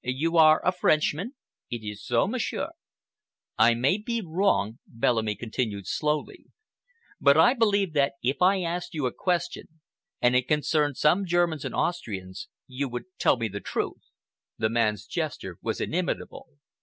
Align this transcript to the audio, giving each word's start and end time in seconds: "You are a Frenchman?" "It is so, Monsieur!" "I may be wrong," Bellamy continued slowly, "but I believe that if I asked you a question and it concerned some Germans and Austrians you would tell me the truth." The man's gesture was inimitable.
"You 0.03 0.35
are 0.37 0.63
a 0.65 0.71
Frenchman?" 0.71 1.35
"It 1.69 1.83
is 1.87 2.03
so, 2.03 2.25
Monsieur!" 2.27 2.69
"I 3.59 3.75
may 3.75 3.99
be 3.99 4.19
wrong," 4.19 4.79
Bellamy 4.87 5.35
continued 5.35 5.85
slowly, 5.85 6.45
"but 7.19 7.37
I 7.37 7.53
believe 7.53 7.93
that 7.93 8.13
if 8.23 8.41
I 8.41 8.63
asked 8.63 8.95
you 8.95 9.05
a 9.05 9.13
question 9.13 9.67
and 10.19 10.35
it 10.35 10.47
concerned 10.47 10.97
some 10.97 11.27
Germans 11.27 11.63
and 11.65 11.75
Austrians 11.75 12.47
you 12.65 12.89
would 12.89 13.15
tell 13.19 13.37
me 13.37 13.47
the 13.47 13.59
truth." 13.61 14.09
The 14.57 14.69
man's 14.69 15.05
gesture 15.05 15.59
was 15.61 15.79
inimitable. 15.79 16.47